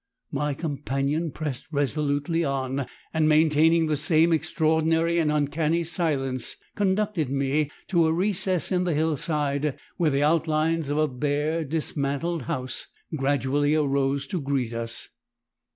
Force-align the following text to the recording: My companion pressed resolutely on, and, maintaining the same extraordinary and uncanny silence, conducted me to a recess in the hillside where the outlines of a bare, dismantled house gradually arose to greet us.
My 0.31 0.55
companion 0.55 1.29
pressed 1.29 1.67
resolutely 1.71 2.43
on, 2.43 2.87
and, 3.13 3.29
maintaining 3.29 3.85
the 3.85 3.95
same 3.95 4.33
extraordinary 4.33 5.19
and 5.19 5.31
uncanny 5.31 5.83
silence, 5.83 6.57
conducted 6.73 7.29
me 7.29 7.69
to 7.89 8.07
a 8.07 8.11
recess 8.11 8.71
in 8.71 8.83
the 8.85 8.95
hillside 8.95 9.77
where 9.97 10.09
the 10.09 10.23
outlines 10.23 10.89
of 10.89 10.97
a 10.97 11.07
bare, 11.07 11.63
dismantled 11.63 12.41
house 12.49 12.87
gradually 13.15 13.75
arose 13.75 14.25
to 14.25 14.41
greet 14.41 14.73
us. 14.73 15.09